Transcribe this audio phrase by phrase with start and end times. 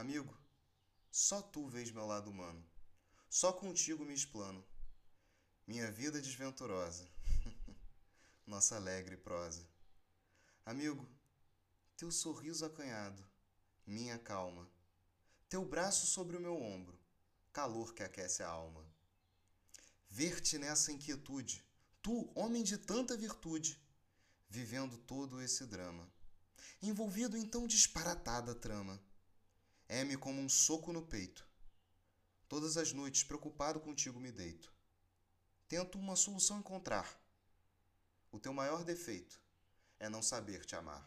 [0.00, 0.34] Amigo,
[1.10, 2.66] só tu vês meu lado humano.
[3.28, 4.66] Só contigo me explano.
[5.66, 7.06] Minha vida desventurosa.
[8.46, 9.68] Nossa alegre prosa.
[10.64, 11.06] Amigo,
[11.98, 13.22] teu sorriso acanhado,
[13.86, 14.66] minha calma.
[15.50, 16.98] Teu braço sobre o meu ombro,
[17.52, 18.82] calor que aquece a alma.
[20.08, 21.62] Ver-te nessa inquietude,
[22.00, 23.78] tu, homem de tanta virtude,
[24.48, 26.10] vivendo todo esse drama,
[26.80, 28.98] envolvido em tão disparatada trama
[30.00, 31.46] é-me como um soco no peito.
[32.48, 34.72] Todas as noites, preocupado contigo, me deito.
[35.68, 37.20] Tento uma solução encontrar.
[38.32, 39.38] O teu maior defeito
[39.98, 41.06] é não saber te amar.